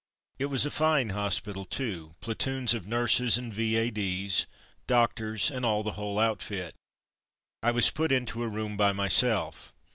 It 0.39 0.47
was 0.47 0.65
a 0.65 0.71
fine 0.71 1.09
hospital, 1.09 1.63
too; 1.63 2.13
platoons 2.21 2.73
of 2.73 2.87
nurses 2.87 3.37
and 3.37 3.53
V.A.D/s, 3.53 4.47
doctors, 4.87 5.51
and 5.51 5.63
all 5.63 5.83
the 5.83 5.91
whole 5.91 6.17
outfit. 6.17 6.73
I 7.61 7.69
was 7.69 7.91
put 7.91 8.11
into 8.11 8.41
a 8.41 8.47
room 8.47 8.75
by 8.75 8.93
myself. 8.93 9.75